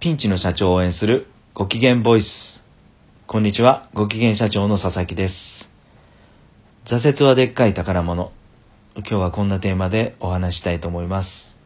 [0.00, 2.62] ピンチの社長を応援するご機嫌ボイス。
[3.26, 5.68] こんにちは、ご機嫌社長の佐々木です。
[6.84, 8.30] 挫折はでっかい宝物。
[8.94, 11.58] 今日はこんなテーマでお話したいと思います。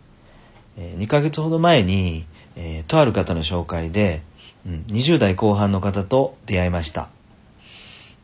[0.78, 2.24] え2ヶ月ほど前に、
[2.56, 4.22] えーとある方の紹介で、
[4.66, 7.10] うん20代後半の方と出会いました。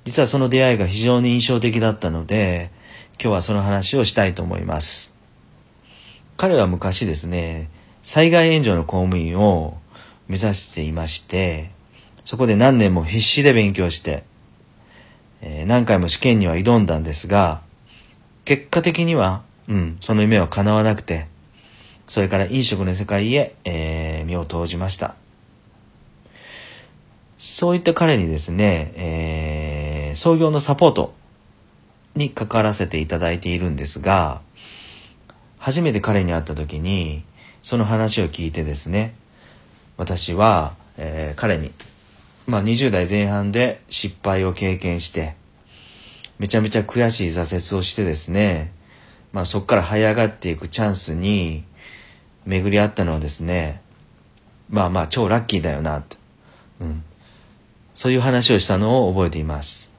[0.06, 2.70] 実はその出会いが非常に印象的だったので、
[3.22, 5.12] 今日はその話をしたいと思います。
[6.38, 7.68] 彼は昔ですね、
[8.02, 9.76] 災害援助の公務員を
[10.28, 11.70] 目指していまして、
[12.24, 14.24] そこで何年も必死で勉強して、
[15.40, 17.62] えー何回も試験には挑んだんですが、
[18.44, 21.26] 結果的には、うん、その夢は叶わなくて、
[22.06, 25.14] それから飲食の世界へ、えー身を投じました。
[27.38, 31.14] そういった彼にですね、えー創業のサポート
[32.16, 34.42] に関わらせていただいているんですが、
[35.58, 37.24] 初めて彼に会った時に、
[37.62, 39.14] その話を聞いてですね、
[39.98, 41.72] 私は、えー彼に、
[42.46, 45.34] まあ20代前半で失敗を経験して、
[46.38, 48.72] めちゃめちゃ悔しい挫折をしてですね、
[49.32, 51.64] まあそこから這い上がっていくチャンスに
[52.46, 53.82] 巡り合ったのはですね、
[54.70, 56.16] まあまあ超ラッキーだよな、と。
[56.80, 57.02] うん。
[57.96, 59.90] そういう話をしたのを覚えています。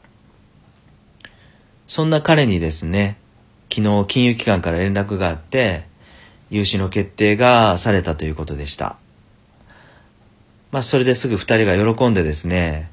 [1.87, 3.17] そんな彼にですね、
[3.69, 5.83] 昨日金融機関から連絡があって、
[6.49, 8.95] 融資の決定がされたということでした。
[10.71, 12.91] まあそれですぐ二人が喜んでですね、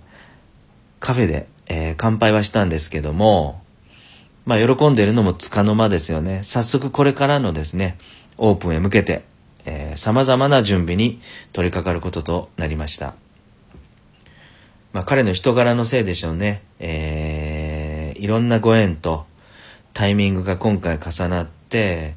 [0.98, 3.62] カフェで、えー乾杯はしたんですけども、
[4.46, 6.40] まあ喜んでいるのもつかの間ですよね。
[6.42, 7.98] 早速これからのですね、
[8.38, 9.24] オープンへ向けて、
[9.66, 11.20] えー様々な準備に
[11.52, 13.14] 取り掛かることとなりました。
[14.94, 16.62] まあ彼の人柄のせいでしょうね。
[16.78, 19.26] えーいろんなご縁と
[19.92, 22.14] タイミングが今回重なって、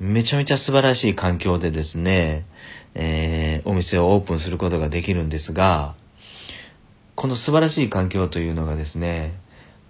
[0.00, 2.44] めちゃめちゃ素晴らしい環境でですね、
[2.94, 5.94] えーお店をオープンすることができるんですが、
[7.14, 9.34] この素晴らしい環境というのがですね、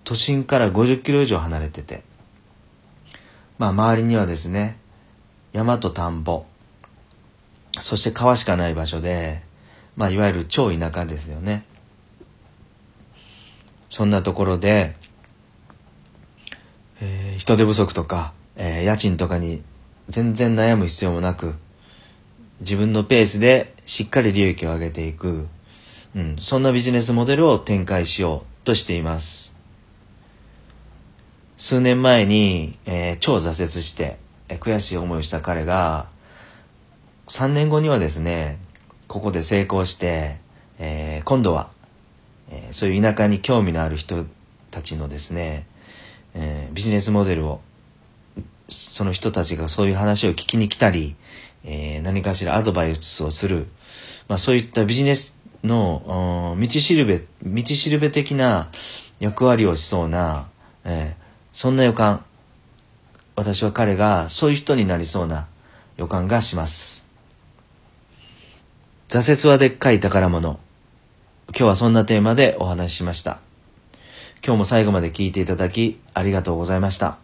[0.04, 2.02] 都心から50キロ以上離れてて、
[3.58, 4.76] まあ周りにはですね、
[5.52, 6.44] 山と田んぼ、
[7.80, 9.42] そして川しかない場所で、
[9.96, 11.64] まあいわゆる超田舎ですよね。
[13.88, 14.96] そんなところで、
[17.00, 19.62] えー人手不足とか、えー家賃とかに
[20.08, 21.54] 全然悩む必要もなく、
[22.60, 25.46] 自分のペースでしっかり利益を上げていく、
[26.14, 29.54] うん、そんなビジネスモデルを展開しようとしています。
[31.56, 36.08] 数年前に、えー超挫折して、えー悔しい思いをした彼が、
[37.28, 38.58] 3年後にはですね、
[39.08, 40.38] ここで成功して、
[40.78, 41.70] えー今度は、
[42.50, 44.26] えーそういう田舎に興味のある人
[44.70, 45.66] たちのですね、
[46.34, 47.60] えービジネスモデルを、
[48.68, 51.16] その人たちがそういう話を聞きに来たり、
[51.64, 53.66] えー何かしらアドバイスをする、
[54.28, 58.70] まあそういったビジネスの、道しるべ、道しるべ的な
[59.20, 60.48] 役割をしそうな、
[60.84, 61.24] えー
[61.54, 62.24] そんな予感、
[63.36, 65.46] 私は彼がそういう人になりそうな
[65.96, 67.06] 予感がします。
[69.08, 70.58] 挫折はでっかい宝物。
[71.48, 73.38] 今日はそんなテーマでお話ししました。
[74.44, 77.23] 今日も最後まで聞いていただきありがとうございました。